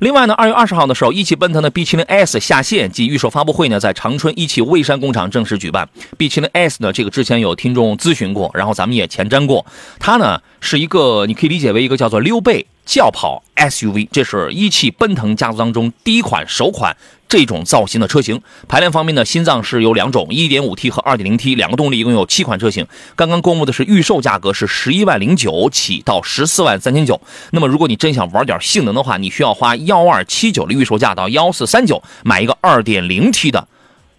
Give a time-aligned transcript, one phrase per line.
[0.00, 5.86] 另外呢，二月二十号的时候，一汽奔腾的 B 七零 S 下线及预售发布会呢，在长春一汽蔚山工厂正式举办。
[6.16, 9.66] B 七零 S 呢，这个之前有听众咨询过，然后咱们也前瞻过，
[9.98, 16.96] 它呢是一个你可以理解为一个叫做溜背轿跑 SUV，这是一汽奔腾家族当中第一款首款。
[17.30, 22.84] 这种造型的车型，排量方面呢，心脏是有两种，1.5T 和 2.0T 两个动力，一共有七款车型。
[23.14, 27.20] 刚刚公布的是预售价格是十一万零九起到十四万三千九。
[27.52, 33.68] 那么如果你真想玩点性能的话，你需要花幺二七九的预售价到幺四三九买一个 2.0T 的。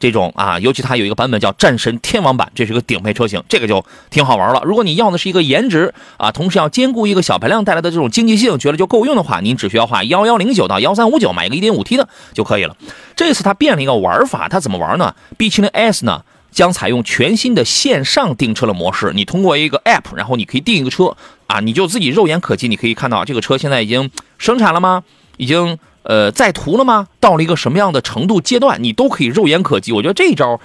[0.00, 4.62] 这种啊，尤其它有一个版本叫战神天王版，这是个顶配车型，这个就挺好玩了。
[4.64, 12.76] 如果你要的是一个颜值啊，同时要兼顾一个小排量带来的这种经济性，觉得就够用的话，您只需要花幺幺零九到幺三五九买一个一点五 T 的就可以了。
[13.16, 21.16] 这次它变了一个玩法，它怎么玩呢？B 七零 S 呢将采用全新的线上订车的模式，你通过一个 App，然后你可以订一个车
[21.48, 25.02] 啊，你就自己肉眼可及，你可以看到这个车现在已经生产了吗？
[25.38, 25.76] 已经。
[26.08, 27.06] 呃，在途了吗？
[27.20, 29.92] 到了一个什么样的程度阶段，你都可以肉眼可及。
[29.92, 30.58] 我觉得这一招，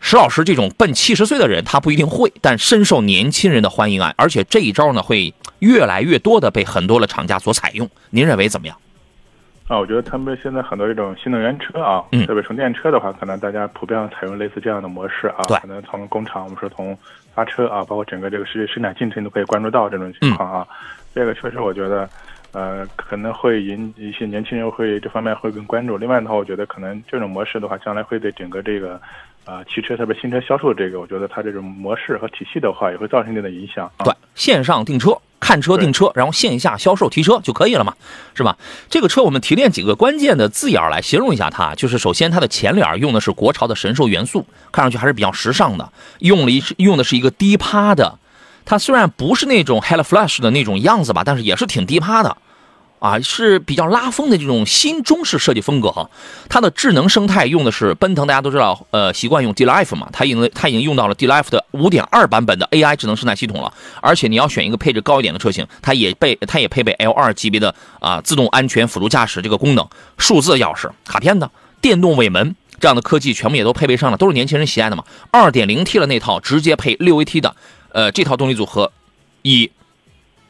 [0.00, 4.14] 石老师这种奔七十岁的人他不一定会，但深受年轻人的欢迎啊！
[4.16, 7.86] 而且这一招呢，会越来越多的被很多的厂家所采用。
[8.08, 8.74] 您认为怎么样？
[9.68, 15.44] 啊，我觉得他们现在很多这种新能源车啊，特别充电车的话，可能大家普遍采用类似这样的模式啊。
[15.60, 16.96] 可能从工厂，我们说从
[17.34, 20.66] 发车啊，包括整个这个世界生产进程都可以关注到这种情况啊。
[21.14, 22.08] 这个确实，我觉得。
[22.52, 25.96] 呃，可能会引一些年轻人会这方面会更关注。
[25.96, 29.00] 另外的话，我觉得可能这种模式的话，将来会对整个这个，
[29.44, 33.88] 呃，汽车特别新车销售这个，我觉得它这种模式和体系的话，也会造成一定的影响。
[34.04, 37.94] 对，线上订车、看车、订车，然后线下销售提车就可以了嘛，
[38.34, 38.58] 是吧？
[38.88, 48.18] 这个车我们提炼几个关键的字眼来形容一下它，就是首先它的前脸用的是国潮的神兽元素，看上去还是比较时尚的，用了一用的是一个低趴的。
[48.70, 52.36] 它虽然不是那种 Hello Flash 的那种样子吧，但是也是挺低趴的，
[53.00, 56.08] 啊，是比较拉风的这种新中式设计风格哈。
[56.48, 63.74] 它的智能生态用的是奔腾，大家都知道，呃，习惯用 D Life 嘛，它已经它已经用到了 D Life 的5.2版本的 AI 智能生态系统了。
[64.00, 69.84] 而且你要选一个配置高一点的车型，它也被它也配备 L2 级别的啊自动安全辅助驾驶这个功能，
[70.16, 71.50] 数字钥匙、卡片的、
[71.80, 75.02] 电动尾门这样的科技全部也都配备上了，都是年轻人喜爱的嘛。
[75.32, 77.56] 2.0T 的那套直接配 6AT 的。
[77.92, 78.90] 呃，这套动力组合
[79.42, 79.70] 以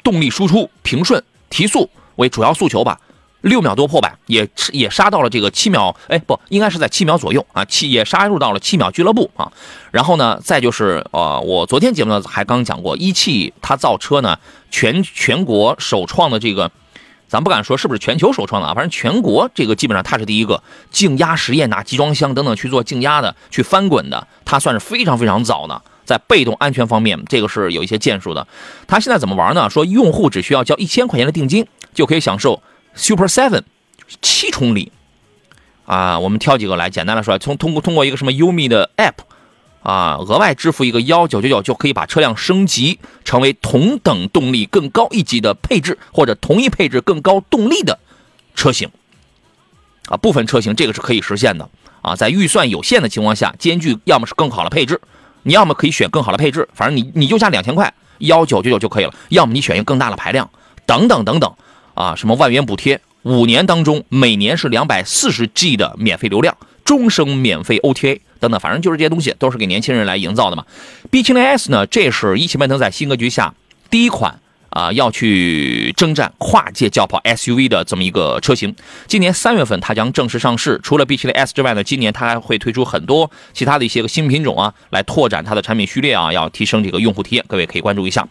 [0.03, 3.01] 动力输出平顺、提速为主要诉求吧，
[3.43, 9.50] 六秒多破百，也也杀到了这个七秒，哎，不应该是在七秒左右啊，七也杀入到了七秒俱乐部啊。
[9.91, 14.39] 然后呢，再就是呃，我昨天节目呢还刚讲过，一汽它造车呢，
[14.71, 16.71] 全全国首创的这个，
[17.29, 25.81] 咱不敢说是不是全球首创的啊，反正全国这个基本上它是第一个静压实验拿集装箱等等去做静压的、去翻滚的，它算是非常非常早的。
[26.10, 28.44] 在被动安全方面，这个是有一些建树的。
[28.88, 29.71] 他现在怎么玩呢？
[29.71, 32.60] 说用户只需要交一千块钱的定金，就可以享受
[32.97, 33.62] Super Seven
[34.20, 34.91] 七重礼。
[35.87, 39.22] 啊，我们挑几个来，简单的说，从通过通过一个什么优米的 App，
[39.82, 47.99] 啊，额外支付一个幺九九九，就可以把车辆升级成为同等动力更高一级的配置，或者同一配置更高动力的
[48.54, 48.91] 车型。
[50.06, 51.69] 啊，部分车型这个是可以实现的。
[52.03, 55.00] 啊，在预算有限的情况下，兼具要么是更好的配置。
[55.43, 60.49] 你要么可以选更好的配置，反正你你就加两千块幺九九九就可以了；要么你选一个更大的排量，
[60.87, 61.53] 等等等等，
[61.95, 70.65] 啊，什么万元补贴，五年当中每年是两百四十 G 的免费流量，终生免费 OTA 等等，反正就是这些东西都是给年轻人来营造的嘛。
[71.11, 73.55] B 七零 S 呢，这是一汽奔腾在新格局下
[73.91, 74.41] 第一款。
[74.70, 78.75] 啊，要去征战跨界轿跑 SUV 的这么一个车型，
[79.06, 80.81] 今年三月份它将正式上市。
[80.82, 87.44] 除了 B 七零 S 之外呢，今年它还会推出很多其他的一些个新品种啊，来拓展它的产品序列啊，要提升这个用户体验。
[87.48, 88.26] 各位可以关注一下。